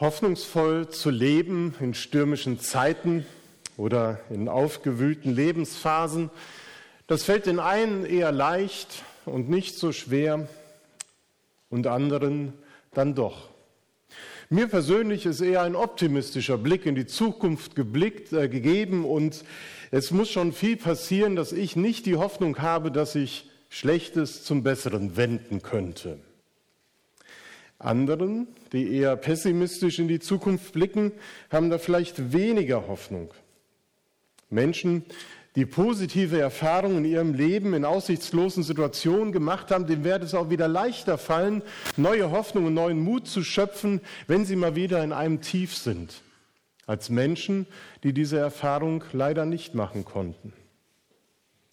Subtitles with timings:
[0.00, 3.26] Hoffnungsvoll zu leben in stürmischen Zeiten
[3.76, 6.30] oder in aufgewühlten Lebensphasen,
[7.06, 10.48] das fällt den einen eher leicht und nicht so schwer
[11.68, 12.54] und anderen
[12.94, 13.50] dann doch.
[14.48, 19.44] Mir persönlich ist eher ein optimistischer Blick in die Zukunft geblickt, äh, gegeben und
[19.90, 24.62] es muss schon viel passieren, dass ich nicht die Hoffnung habe, dass ich Schlechtes zum
[24.62, 26.18] Besseren wenden könnte.
[27.80, 31.12] Anderen, die eher pessimistisch in die Zukunft blicken,
[31.50, 33.32] haben da vielleicht weniger Hoffnung.
[34.50, 35.04] Menschen,
[35.56, 40.50] die positive Erfahrungen in ihrem Leben in aussichtslosen Situationen gemacht haben, dem wird es auch
[40.50, 41.62] wieder leichter fallen,
[41.96, 46.22] neue Hoffnung und neuen Mut zu schöpfen, wenn sie mal wieder in einem Tief sind,
[46.86, 47.66] als Menschen,
[48.04, 50.52] die diese Erfahrung leider nicht machen konnten.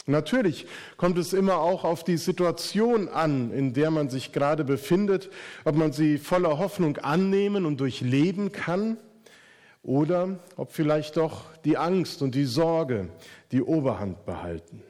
[0.09, 5.29] Natürlich kommt es immer auch auf die Situation an, in der man sich gerade befindet,
[5.65, 8.95] ob man sie voller Hoffnung annehmen und durchleben kann
[9.83, 13.09] oder ob vielleicht doch die Angst und die Sorge
[13.51, 14.81] die Oberhand behalten.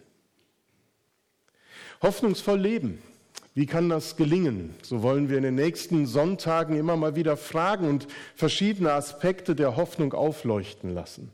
[2.04, 3.02] Hoffnungsvoll leben.
[3.56, 4.76] Wie kann das gelingen?
[4.84, 9.78] So wollen wir in den nächsten Sonntagen immer mal wieder fragen und verschiedene Aspekte der
[9.78, 11.32] Hoffnung aufleuchten lassen.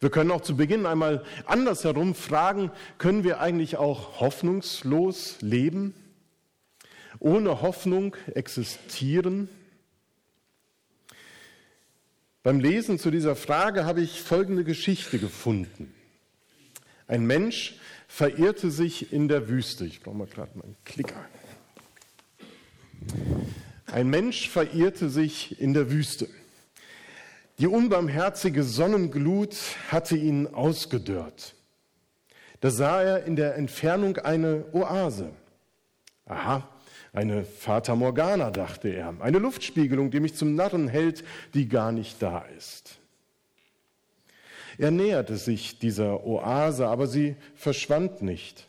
[0.00, 5.94] Wir können auch zu Beginn einmal andersherum fragen, können wir eigentlich auch hoffnungslos leben?
[7.20, 9.48] Ohne Hoffnung existieren?
[12.42, 15.92] Beim Lesen zu dieser Frage habe ich folgende Geschichte gefunden.
[17.06, 17.76] Ein Mensch
[18.06, 19.84] verirrte sich in der Wüste.
[19.84, 21.24] Ich brauche mal gerade meinen Klicker.
[23.86, 26.28] Ein Mensch verirrte sich in der Wüste.
[27.58, 29.56] Die unbarmherzige Sonnenglut
[29.90, 31.56] hatte ihn ausgedörrt.
[32.60, 35.30] Da sah er in der Entfernung eine Oase.
[36.26, 36.68] Aha,
[37.12, 41.24] eine Fata Morgana, dachte er, eine Luftspiegelung, die mich zum Narren hält,
[41.54, 42.98] die gar nicht da ist.
[44.76, 48.68] Er näherte sich dieser Oase, aber sie verschwand nicht.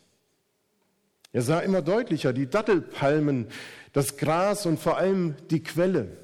[1.32, 3.46] Er sah immer deutlicher die Dattelpalmen,
[3.92, 6.16] das Gras und vor allem die Quelle.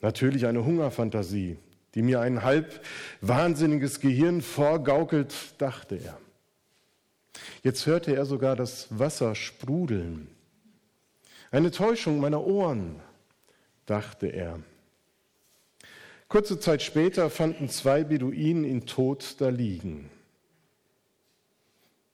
[0.00, 1.58] Natürlich eine Hungerfantasie,
[1.94, 2.84] die mir ein halb
[3.20, 6.18] wahnsinniges Gehirn vorgaukelt, dachte er.
[7.62, 10.28] Jetzt hörte er sogar das Wasser sprudeln.
[11.50, 13.00] Eine Täuschung meiner Ohren,
[13.86, 14.60] dachte er.
[16.28, 20.10] Kurze Zeit später fanden zwei Beduinen ihn tot da liegen.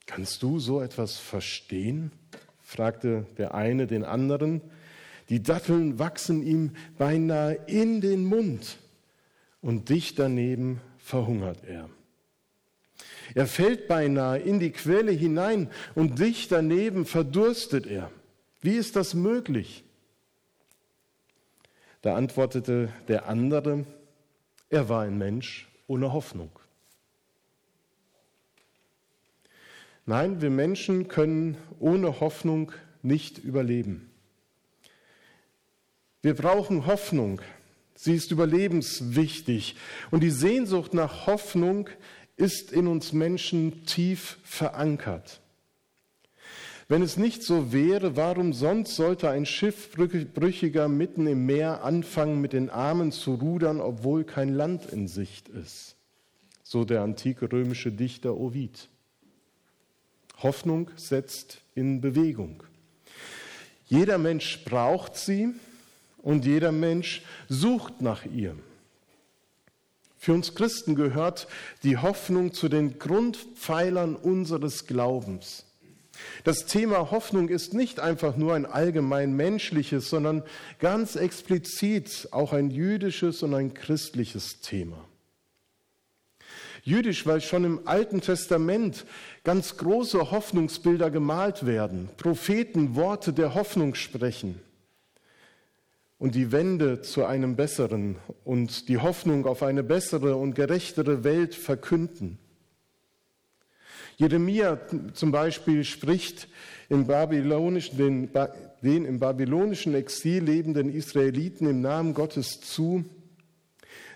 [0.06, 2.12] Kannst du so etwas verstehen?
[2.60, 4.60] fragte der eine den anderen.
[5.32, 8.76] Die Datteln wachsen ihm beinahe in den Mund
[9.62, 11.88] und dicht daneben verhungert er.
[13.34, 18.10] Er fällt beinahe in die Quelle hinein und dicht daneben verdurstet er.
[18.60, 19.84] Wie ist das möglich?
[22.02, 23.86] Da antwortete der andere,
[24.68, 26.50] er war ein Mensch ohne Hoffnung.
[30.04, 34.11] Nein, wir Menschen können ohne Hoffnung nicht überleben.
[36.22, 37.40] Wir brauchen Hoffnung.
[37.96, 39.76] Sie ist überlebenswichtig.
[40.12, 41.88] Und die Sehnsucht nach Hoffnung
[42.36, 45.40] ist in uns Menschen tief verankert.
[46.88, 52.52] Wenn es nicht so wäre, warum sonst sollte ein Schiffbrüchiger mitten im Meer anfangen, mit
[52.52, 55.96] den Armen zu rudern, obwohl kein Land in Sicht ist?
[56.62, 58.88] So der antike römische Dichter Ovid.
[60.42, 62.62] Hoffnung setzt in Bewegung.
[63.86, 65.54] Jeder Mensch braucht sie,
[66.22, 68.56] und jeder Mensch sucht nach ihr.
[70.16, 71.48] Für uns Christen gehört
[71.82, 75.66] die Hoffnung zu den Grundpfeilern unseres Glaubens.
[76.44, 80.44] Das Thema Hoffnung ist nicht einfach nur ein allgemein menschliches, sondern
[80.78, 84.98] ganz explizit auch ein jüdisches und ein christliches Thema.
[86.84, 89.04] Jüdisch, weil schon im Alten Testament
[89.42, 94.60] ganz große Hoffnungsbilder gemalt werden, Propheten Worte der Hoffnung sprechen
[96.22, 98.14] und die Wende zu einem besseren
[98.44, 102.38] und die Hoffnung auf eine bessere und gerechtere Welt verkünden.
[104.18, 104.78] Jeremia
[105.14, 106.46] zum Beispiel spricht
[106.88, 107.08] den,
[108.82, 113.04] den im babylonischen Exil lebenden Israeliten im Namen Gottes zu,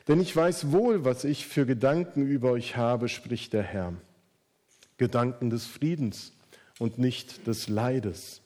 [0.06, 3.94] denn ich weiß wohl, was ich für Gedanken über euch habe, spricht der Herr.
[4.96, 6.34] Gedanken des Friedens
[6.78, 8.42] und nicht des Leides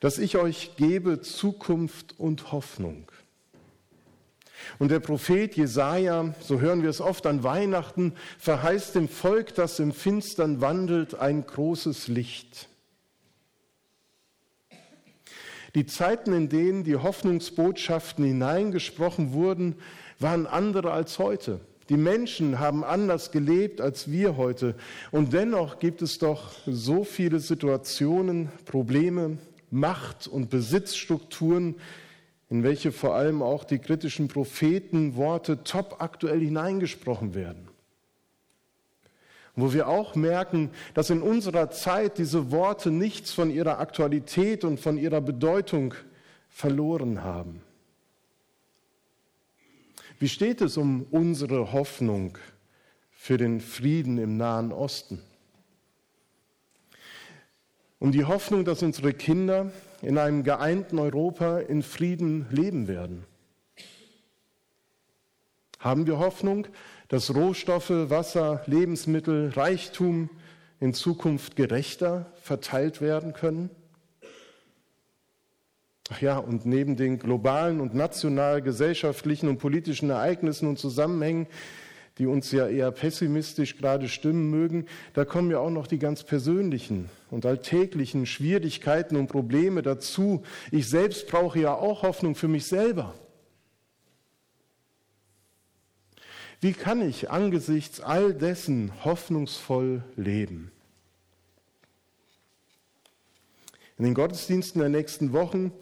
[0.00, 3.10] dass ich euch gebe Zukunft und Hoffnung.
[4.78, 9.78] Und der Prophet Jesaja, so hören wir es oft an Weihnachten, verheißt dem Volk, das
[9.78, 12.68] im Finstern wandelt, ein großes Licht.
[15.74, 19.76] Die Zeiten, in denen die Hoffnungsbotschaften hineingesprochen wurden,
[20.18, 21.60] waren andere als heute.
[21.88, 24.74] Die Menschen haben anders gelebt als wir heute.
[25.10, 29.38] Und dennoch gibt es doch so viele Situationen, Probleme,
[29.70, 31.76] Macht- und Besitzstrukturen,
[32.50, 37.68] in welche vor allem auch die kritischen Prophetenworte top aktuell hineingesprochen werden.
[39.54, 44.78] Wo wir auch merken, dass in unserer Zeit diese Worte nichts von ihrer Aktualität und
[44.78, 45.94] von ihrer Bedeutung
[46.48, 47.62] verloren haben.
[50.18, 52.38] Wie steht es um unsere Hoffnung
[53.10, 55.22] für den Frieden im Nahen Osten?
[57.98, 59.72] Um die Hoffnung, dass unsere Kinder
[60.02, 63.24] in einem geeinten Europa in Frieden leben werden.
[65.80, 66.66] Haben wir Hoffnung,
[67.08, 70.30] dass Rohstoffe, Wasser, Lebensmittel, Reichtum
[70.80, 73.70] in Zukunft gerechter verteilt werden können?
[76.10, 81.46] Ach ja, und neben den globalen und national gesellschaftlichen und politischen Ereignissen und Zusammenhängen,
[82.18, 86.24] die uns ja eher pessimistisch gerade stimmen mögen, da kommen ja auch noch die ganz
[86.24, 90.42] persönlichen und alltäglichen Schwierigkeiten und Probleme dazu.
[90.70, 93.14] Ich selbst brauche ja auch Hoffnung für mich selber.
[96.60, 100.72] Wie kann ich angesichts all dessen hoffnungsvoll leben?
[103.96, 105.72] In den Gottesdiensten der nächsten Wochen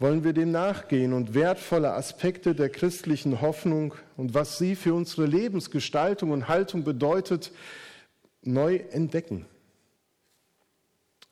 [0.00, 5.26] wollen wir dem nachgehen und wertvolle Aspekte der christlichen Hoffnung und was sie für unsere
[5.26, 7.52] Lebensgestaltung und Haltung bedeutet,
[8.42, 9.44] neu entdecken.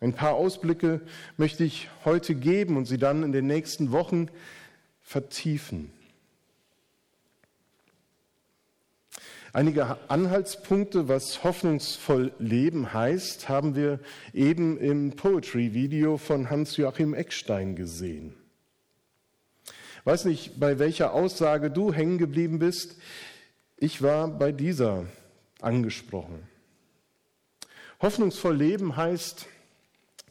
[0.00, 1.00] Ein paar Ausblicke
[1.38, 4.28] möchte ich heute geben und sie dann in den nächsten Wochen
[5.00, 5.90] vertiefen.
[9.54, 13.98] Einige Anhaltspunkte, was hoffnungsvoll Leben heißt, haben wir
[14.34, 18.37] eben im Poetry-Video von Hans-Joachim Eckstein gesehen.
[20.08, 22.96] Weiß nicht, bei welcher Aussage du hängen geblieben bist.
[23.76, 25.04] Ich war bei dieser
[25.60, 26.48] angesprochen.
[28.00, 29.44] Hoffnungsvoll Leben heißt,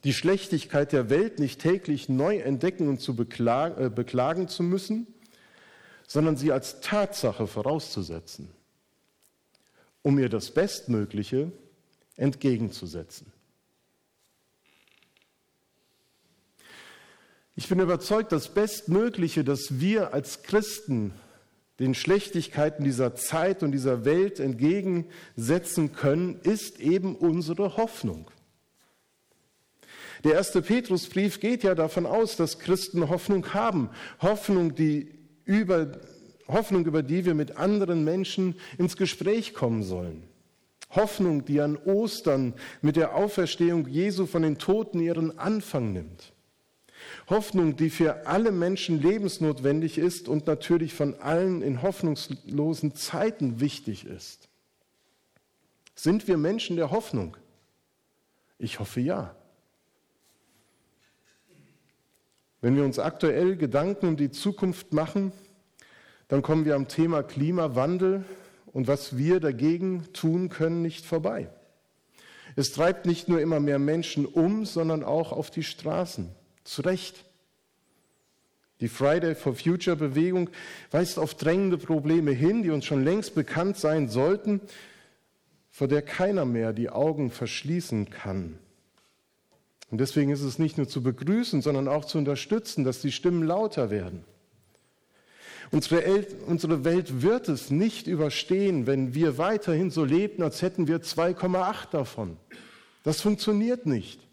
[0.03, 5.05] die Schlechtigkeit der Welt nicht täglich neu entdecken und zu beklagen, äh, beklagen zu müssen,
[6.07, 8.49] sondern sie als Tatsache vorauszusetzen
[10.01, 11.51] um ihr das Bestmögliche
[12.15, 13.31] entgegenzusetzen.
[17.59, 21.11] Ich bin überzeugt, das Bestmögliche, das wir als Christen
[21.79, 28.29] den Schlechtigkeiten dieser Zeit und dieser Welt entgegensetzen können, ist eben unsere Hoffnung.
[30.23, 33.89] Der erste Petrusbrief geht ja davon aus, dass Christen Hoffnung haben.
[34.21, 35.09] Hoffnung, die
[35.43, 35.93] über
[36.47, 40.21] Hoffnung, über die wir mit anderen Menschen ins Gespräch kommen sollen.
[40.91, 46.33] Hoffnung, die an Ostern mit der Auferstehung Jesu von den Toten ihren Anfang nimmt.
[47.29, 54.05] Hoffnung, die für alle Menschen lebensnotwendig ist und natürlich von allen in hoffnungslosen Zeiten wichtig
[54.05, 54.49] ist.
[55.95, 57.37] Sind wir Menschen der Hoffnung?
[58.59, 59.35] Ich hoffe ja.
[62.61, 65.31] Wenn wir uns aktuell Gedanken um die Zukunft machen,
[66.27, 68.25] dann kommen wir am Thema Klimawandel
[68.73, 71.49] und was wir dagegen tun können, nicht vorbei.
[72.55, 76.29] Es treibt nicht nur immer mehr Menschen um, sondern auch auf die Straßen.
[76.67, 77.23] Zu Recht.
[78.81, 80.49] Die Friday for Future Bewegung
[80.91, 84.59] weist auf drängende Probleme hin, die uns schon längst bekannt sein sollten,
[85.71, 88.59] vor der keiner mehr die Augen verschließen kann.
[89.89, 93.43] Und deswegen ist es nicht nur zu begrüßen, sondern auch zu unterstützen, dass die Stimmen
[93.43, 94.25] lauter werden.
[95.71, 101.91] Unsere Welt wird es nicht überstehen, wenn wir weiterhin so leben, als hätten wir 2,8
[101.91, 102.35] davon.
[103.03, 104.26] Das funktioniert nicht.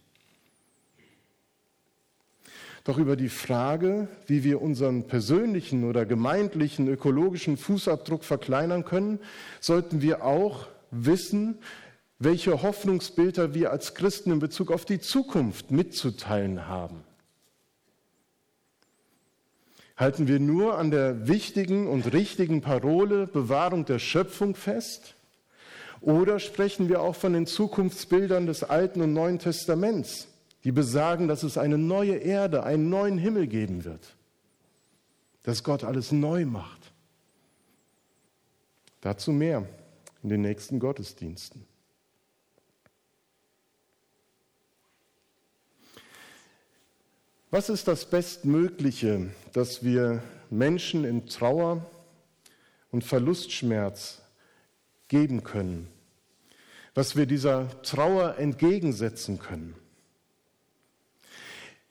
[2.85, 9.21] Doch über die Frage, wie wir unseren persönlichen oder gemeindlichen ökologischen Fußabdruck verkleinern können,
[9.59, 11.57] sollten wir auch wissen,
[12.19, 17.03] welche Hoffnungsbilder wir als Christen in Bezug auf die Zukunft mitzuteilen haben.
[19.97, 25.15] Halten wir nur an der wichtigen und richtigen Parole Bewahrung der Schöpfung fest?
[26.01, 30.29] Oder sprechen wir auch von den Zukunftsbildern des Alten und Neuen Testaments,
[30.65, 34.17] die besagen, dass es eine neue Erde, einen neuen Himmel geben wird,
[35.43, 36.93] dass Gott alles neu macht?
[39.03, 39.69] Dazu mehr
[40.23, 41.67] in den nächsten Gottesdiensten.
[47.51, 51.85] Was ist das Bestmögliche, das wir Menschen in Trauer
[52.91, 54.23] und Verlustschmerz
[55.09, 55.89] geben können?
[56.95, 59.77] Was wir dieser Trauer entgegensetzen können?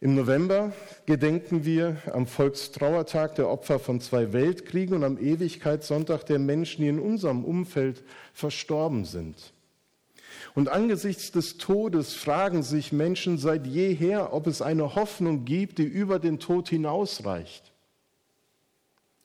[0.03, 0.73] Im November
[1.05, 6.89] gedenken wir am Volkstrauertag der Opfer von zwei Weltkriegen und am Ewigkeitssonntag der Menschen, die
[6.89, 9.53] in unserem Umfeld verstorben sind.
[10.55, 15.83] Und angesichts des Todes fragen sich Menschen seit jeher, ob es eine Hoffnung gibt, die
[15.83, 17.71] über den Tod hinausreicht.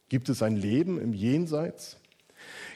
[0.08, 1.96] Gibt es ein Leben im Jenseits?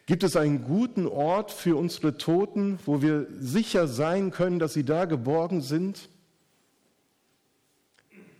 [0.07, 4.85] Gibt es einen guten Ort für unsere Toten, wo wir sicher sein können, dass sie
[4.85, 6.09] da geborgen sind?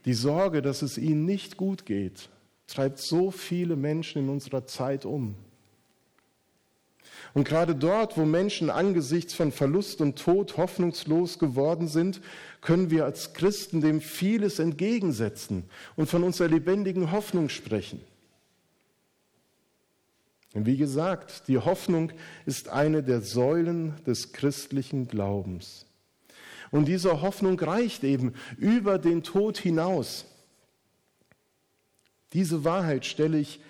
[0.05, 2.29] Die Sorge, dass es ihnen nicht gut geht,
[2.67, 5.37] treibt so viele Menschen in unserer Zeit um.
[7.35, 12.21] Und gerade dort, wo Menschen angesichts von Verlust und Tod hoffnungslos geworden sind,
[12.61, 15.65] können wir als Christen dem vieles entgegensetzen
[15.97, 18.01] und von unserer lebendigen Hoffnung sprechen.
[20.55, 22.13] Und wie gesagt, die Hoffnung
[22.45, 25.87] ist eine der Säulen des christlichen Glaubens.
[26.73, 30.25] Und diese Hoffnung reicht eben über den Tod hinaus.
[32.33, 33.61] Diese Wahrheit stelle ich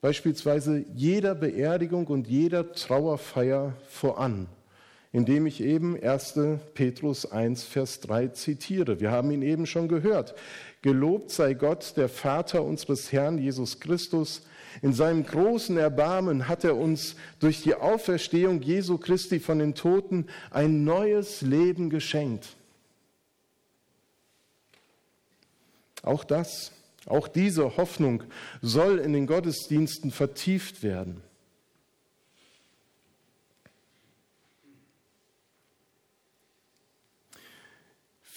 [0.00, 4.48] beispielsweise jeder Beerdigung und jeder Trauerfeier voran,
[5.12, 6.38] indem ich eben 1.
[6.74, 9.00] Petrus 1, Vers 3 zitiere.
[9.00, 10.34] Wir haben ihn eben schon gehört.
[10.82, 14.42] Gelobt sei Gott, der Vater unseres Herrn Jesus Christus.
[14.82, 20.26] In seinem großen Erbarmen hat er uns durch die Auferstehung Jesu Christi von den Toten
[20.50, 22.56] ein neues Leben geschenkt.
[26.02, 26.72] Auch das,
[27.06, 28.22] auch diese Hoffnung
[28.62, 31.22] soll in den Gottesdiensten vertieft werden.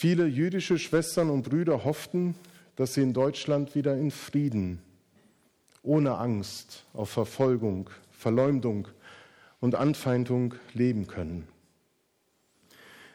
[0.03, 2.35] Viele jüdische Schwestern und Brüder hofften,
[2.75, 4.81] dass sie in Deutschland wieder in Frieden
[5.81, 8.89] ohne Angst auf Verfolgung, Verleumdung
[9.61, 11.47] und Anfeindung leben können.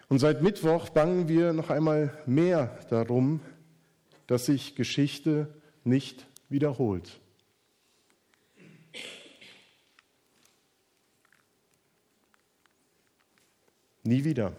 [0.09, 3.41] Und seit Mittwoch bangen wir noch einmal mehr darum,
[4.27, 5.55] dass sich Geschichte
[5.85, 7.21] nicht wiederholt.
[14.05, 14.57] Nie wieder.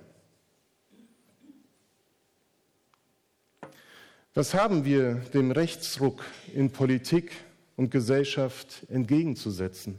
[4.34, 7.32] Was haben wir dem Rechtsruck in Politik,
[7.80, 9.98] und Gesellschaft entgegenzusetzen.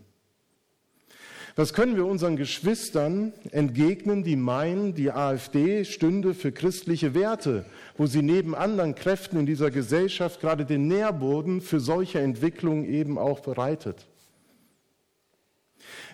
[1.57, 7.65] Was können wir unseren Geschwistern entgegnen, die meinen, die AfD stünde für christliche Werte,
[7.97, 13.17] wo sie neben anderen Kräften in dieser Gesellschaft gerade den Nährboden für solche Entwicklungen eben
[13.17, 14.07] auch bereitet?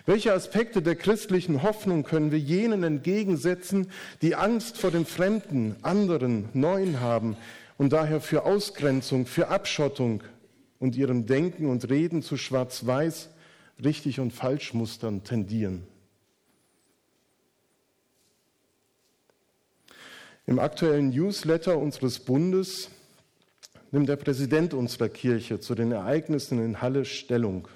[0.05, 6.47] Welche Aspekte der christlichen Hoffnung können wir jenen entgegensetzen, die Angst vor dem Fremden, anderen,
[6.53, 7.35] Neuen haben
[7.77, 10.23] und daher für Ausgrenzung, für Abschottung,
[10.79, 13.29] und ihrem Denken und Reden zu Schwarz-Weiß,
[13.83, 15.83] Richtig- und Falschmustern tendieren.
[20.45, 22.89] Im aktuellen Newsletter unseres Bundes
[23.91, 27.67] nimmt der Präsident unserer Kirche zu den Ereignissen in Halle Stellung.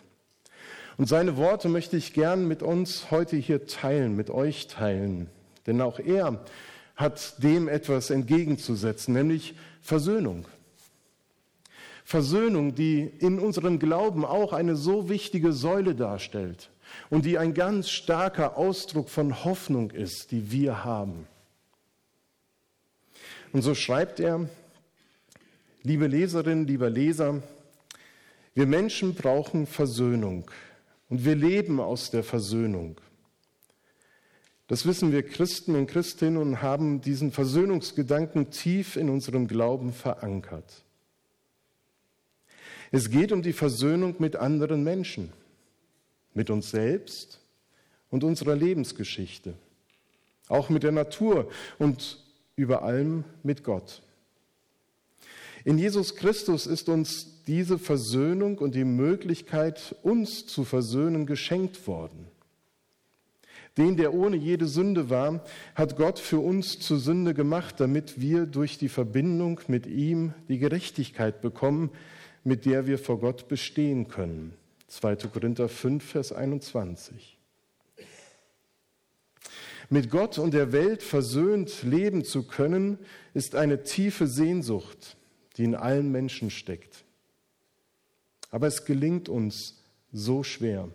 [0.98, 5.30] Und seine Worte möchte ich gern mit uns heute hier teilen, mit euch teilen.
[5.68, 6.44] Denn auch er
[6.96, 10.46] hat dem etwas entgegenzusetzen, nämlich Versöhnung.
[12.04, 16.70] Versöhnung, die in unserem Glauben auch eine so wichtige Säule darstellt
[17.10, 21.28] und die ein ganz starker Ausdruck von Hoffnung ist, die wir haben.
[23.54, 24.50] Und so schreibt er,
[25.84, 27.42] liebe Leserinnen, lieber Leser,
[28.54, 30.50] wir Menschen brauchen Versöhnung
[31.10, 33.00] und wir leben aus der Versöhnung.
[34.72, 40.86] Das wissen wir Christen und Christinnen und haben diesen Versöhnungsgedanken tief in unserem Glauben verankert.
[42.90, 45.34] Es geht um die Versöhnung mit anderen Menschen,
[46.34, 47.42] mit uns selbst
[48.12, 49.56] und unserer Lebensgeschichte,
[50.48, 52.24] auch mit der Natur und
[52.56, 54.02] über allem mit Gott.
[55.66, 62.31] In Jesus Christus ist uns diese Versöhnung und die Möglichkeit, uns zu versöhnen, geschenkt worden.
[63.82, 68.46] Den, der ohne jede Sünde war, hat Gott für uns zur Sünde gemacht, damit wir
[68.46, 71.90] durch die Verbindung mit ihm die Gerechtigkeit bekommen,
[72.44, 74.54] mit der wir vor Gott bestehen können.
[74.88, 75.16] 2.
[75.16, 77.40] Korinther 5, Vers 21.
[79.90, 83.00] Mit Gott und der Welt versöhnt leben zu können,
[83.34, 85.18] ist eine tiefe Sehnsucht,
[85.58, 87.04] die in allen Menschen steckt.
[88.52, 90.88] Aber es gelingt uns so schwer.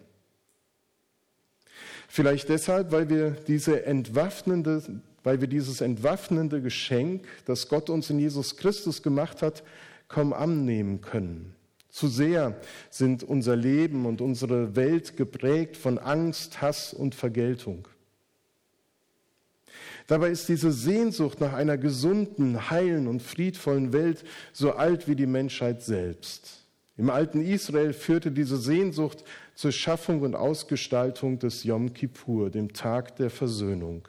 [2.09, 4.83] Vielleicht deshalb, weil wir, diese entwaffnende,
[5.25, 9.65] weil wir dieses entwaffnende Geschenk, das Gott uns in Jesus Christus gemacht hat,
[10.09, 11.55] kaum annehmen können.
[11.91, 12.61] Zu sehr
[12.91, 17.89] sind unser Leben und unsere Welt geprägt von Angst, Hass und Vergeltung.
[20.07, 25.27] Dabei ist diese Sehnsucht nach einer gesunden, heilen und friedvollen Welt so alt wie die
[25.27, 26.66] Menschheit selbst.
[26.99, 29.23] Im alten Israel führte diese Sehnsucht
[29.55, 34.09] zur Schaffung und Ausgestaltung des Yom Kippur, dem Tag der Versöhnung.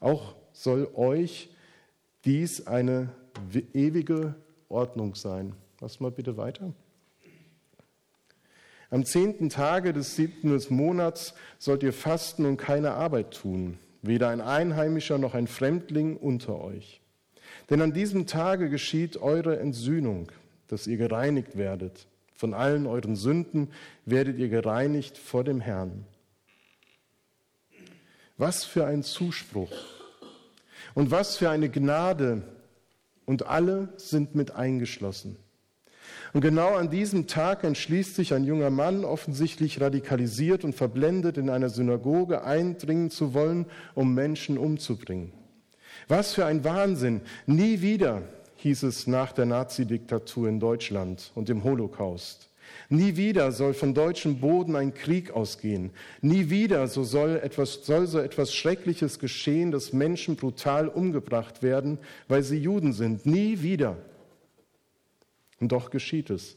[0.00, 1.50] Auch soll euch
[2.24, 3.10] dies eine
[3.72, 4.34] ewige
[4.68, 5.54] Ordnung sein.
[5.80, 6.72] Lass mal bitte weiter.
[8.90, 14.40] Am zehnten Tage des siebten Monats sollt ihr fasten und keine Arbeit tun, weder ein
[14.40, 17.00] Einheimischer noch ein Fremdling unter euch.
[17.70, 20.30] Denn an diesem Tage geschieht eure Entsühnung,
[20.72, 22.06] dass ihr gereinigt werdet.
[22.34, 23.68] Von allen euren Sünden
[24.06, 26.06] werdet ihr gereinigt vor dem Herrn.
[28.38, 29.70] Was für ein Zuspruch
[30.94, 32.42] und was für eine Gnade
[33.26, 35.36] und alle sind mit eingeschlossen.
[36.32, 41.50] Und genau an diesem Tag entschließt sich ein junger Mann, offensichtlich radikalisiert und verblendet, in
[41.50, 45.34] einer Synagoge eindringen zu wollen, um Menschen umzubringen.
[46.08, 47.20] Was für ein Wahnsinn!
[47.44, 48.22] Nie wieder,
[48.62, 52.48] hieß es nach der Nazidiktatur in Deutschland und dem Holocaust.
[52.88, 55.90] Nie wieder soll von deutschem Boden ein Krieg ausgehen.
[56.20, 61.98] Nie wieder so soll, etwas, soll so etwas Schreckliches geschehen, dass Menschen brutal umgebracht werden,
[62.28, 63.26] weil sie Juden sind.
[63.26, 63.96] Nie wieder.
[65.60, 66.56] Und doch geschieht es.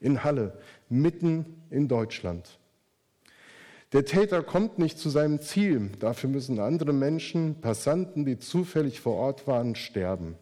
[0.00, 2.58] In Halle, mitten in Deutschland.
[3.92, 5.90] Der Täter kommt nicht zu seinem Ziel.
[6.00, 10.36] Dafür müssen andere Menschen, Passanten, die zufällig vor Ort waren, sterben.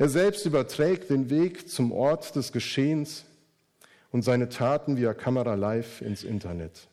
[0.00, 3.26] Er selbst überträgt den Weg zum Ort des Geschehens
[4.10, 6.88] und seine Taten via Kamera live ins Internet.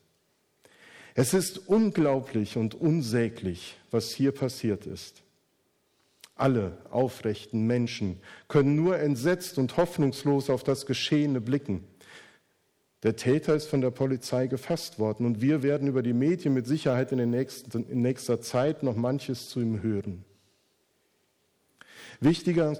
[1.15, 5.23] Es ist unglaublich und unsäglich, was hier passiert ist.
[6.35, 11.87] Alle aufrechten Menschen können nur entsetzt und hoffnungslos auf das Geschehene blicken.
[13.03, 16.67] Der Täter ist von der Polizei gefasst worden und wir werden über die Medien mit
[16.67, 20.25] Sicherheit in, nächsten, in nächster Zeit noch manches zu ihm hören.
[22.19, 22.75] Wichtiger,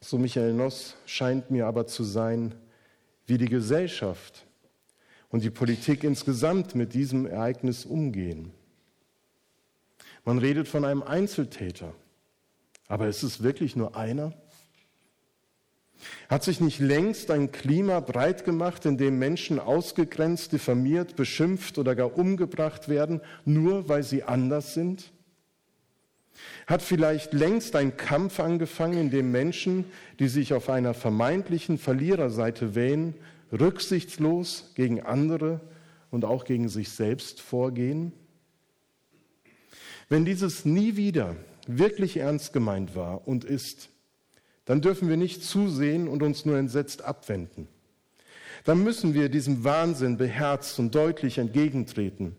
[0.00, 2.54] so Michael Noss, scheint mir aber zu sein,
[3.26, 4.46] wie die Gesellschaft
[5.28, 8.52] und die Politik insgesamt mit diesem Ereignis umgehen.
[10.24, 11.94] Man redet von einem Einzeltäter.
[12.88, 14.32] Aber ist es wirklich nur einer?
[16.28, 21.94] Hat sich nicht längst ein Klima breit gemacht, in dem Menschen ausgegrenzt, diffamiert, beschimpft oder
[21.94, 25.12] gar umgebracht werden, nur weil sie anders sind?
[26.66, 29.84] Hat vielleicht längst ein Kampf angefangen, in dem Menschen,
[30.18, 33.14] die sich auf einer vermeintlichen Verliererseite wähnen,
[33.52, 35.60] rücksichtslos gegen andere
[36.10, 38.12] und auch gegen sich selbst vorgehen?
[40.08, 43.90] Wenn dieses nie wieder wirklich ernst gemeint war und ist,
[44.64, 47.68] dann dürfen wir nicht zusehen und uns nur entsetzt abwenden.
[48.64, 52.36] Dann müssen wir diesem Wahnsinn beherzt und deutlich entgegentreten.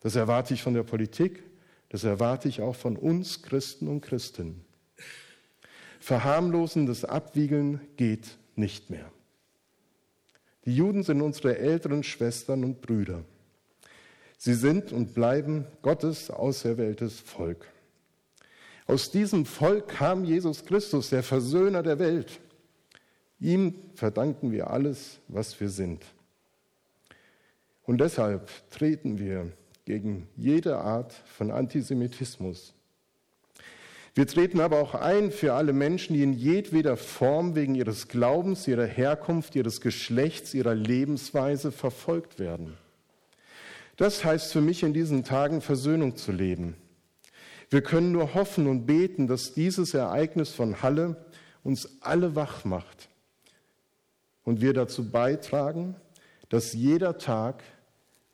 [0.00, 1.42] Das erwarte ich von der Politik,
[1.88, 4.64] das erwarte ich auch von uns Christen und Christinnen.
[6.00, 9.10] Verharmlosendes Abwiegeln geht nicht mehr.
[10.64, 13.24] Die Juden sind unsere älteren Schwestern und Brüder.
[14.36, 17.66] Sie sind und bleiben Gottes auserwähltes Volk.
[18.86, 22.40] Aus diesem Volk kam Jesus Christus, der Versöhner der Welt.
[23.40, 26.04] Ihm verdanken wir alles, was wir sind.
[27.84, 29.52] Und deshalb treten wir
[29.88, 32.74] gegen jede Art von Antisemitismus.
[34.14, 38.68] Wir treten aber auch ein für alle Menschen, die in jedweder Form wegen ihres Glaubens,
[38.68, 42.76] ihrer Herkunft, ihres Geschlechts, ihrer Lebensweise verfolgt werden.
[43.96, 46.76] Das heißt für mich in diesen Tagen Versöhnung zu leben
[47.70, 51.16] wir können nur hoffen und beten, dass dieses Ereignis von Halle
[51.62, 53.08] uns alle wach macht
[54.44, 55.94] und wir dazu beitragen,
[56.48, 57.62] dass jeder Tag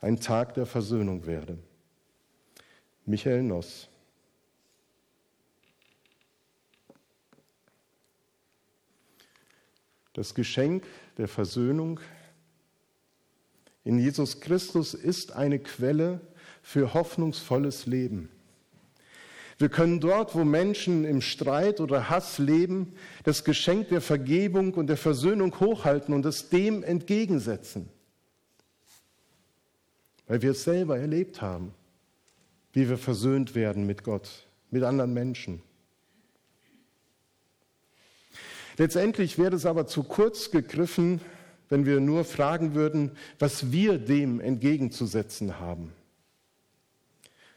[0.04, 1.56] ein Tag der Versöhnung werde.
[3.06, 3.88] Michael Noss.
[10.12, 10.84] Das Geschenk
[11.16, 12.00] der Versöhnung
[13.82, 16.20] in Jesus Christus ist eine Quelle
[16.62, 18.28] für hoffnungsvolles Leben.
[19.56, 24.88] Wir können dort, wo Menschen im Streit oder Hass leben, das Geschenk der Vergebung und
[24.88, 27.88] der Versöhnung hochhalten und es dem entgegensetzen.
[30.26, 31.74] Weil wir es selber erlebt haben,
[32.72, 35.62] wie wir versöhnt werden mit Gott, mit anderen Menschen.
[38.76, 41.20] Letztendlich wäre es aber zu kurz gegriffen,
[41.68, 45.92] wenn wir nur fragen würden, was wir dem entgegenzusetzen haben.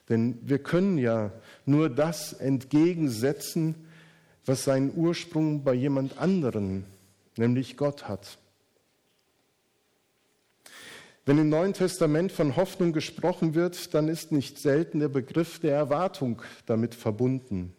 [0.09, 1.31] Denn wir können ja
[1.65, 3.75] nur das entgegensetzen,
[4.45, 6.85] was seinen Ursprung bei jemand anderen,
[7.35, 8.37] nämlich Gott hat.
[11.27, 15.75] Wenn im Neuen Testament von Hoffnung gesprochen wird, dann ist nicht selten der Begriff der
[15.75, 17.75] Erwartung damit verbunden.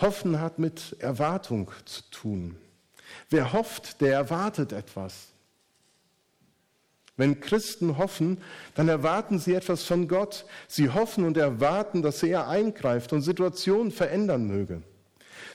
[0.00, 2.56] Hoffen hat mit Erwartung zu tun.
[3.28, 5.28] Wer hofft, der erwartet etwas.
[7.16, 8.38] Wenn Christen hoffen,
[8.74, 10.46] dann erwarten sie etwas von Gott.
[10.66, 14.82] Sie hoffen und erwarten, dass er eingreift und Situationen verändern möge.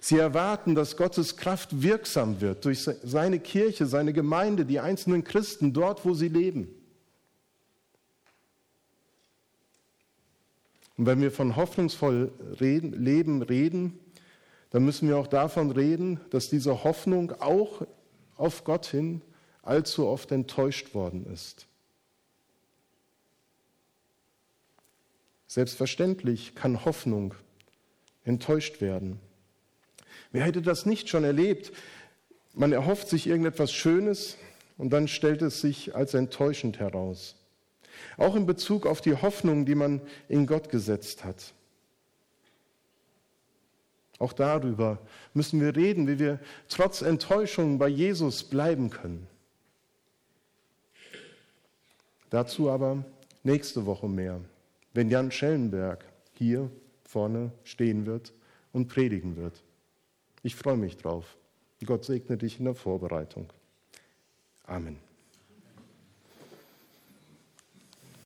[0.06, 5.74] Sie erwarten, dass Gottes Kraft wirksam wird durch seine Kirche, seine Gemeinde, die einzelnen Christen
[5.74, 6.68] dort, wo sie leben.
[10.96, 13.98] Und wenn wir von hoffnungsvoll reden, Leben reden,
[14.70, 17.82] dann müssen wir auch davon reden, dass diese Hoffnung auch
[18.36, 19.24] auf Gott hin
[19.64, 21.66] allzu oft enttäuscht worden ist.
[25.48, 27.34] Selbstverständlich kann Hoffnung
[28.24, 29.20] enttäuscht werden.
[30.36, 31.72] Wer hätte das nicht schon erlebt?
[32.54, 34.36] Man erhofft sich irgendetwas Schönes
[34.78, 37.38] und dann stellt es sich als enttäuschend heraus.
[38.18, 41.54] Auch in Bezug auf die Hoffnung, die man in Gott gesetzt hat.
[44.20, 45.00] Auch darüber
[45.34, 49.28] müssen wir reden, wie wir trotz Enttäuschung bei Jesus bleiben können.
[52.30, 53.06] Dazu aber
[53.44, 54.42] nächste Woche mehr,
[54.94, 56.70] wenn Jan Schellenberg hier
[57.06, 58.34] vorne stehen wird
[58.74, 59.65] und predigen wird.
[60.46, 61.38] Ich freue mich drauf.
[61.88, 63.52] Gott segne dich in der Vorbereitung.
[64.66, 65.00] Amen.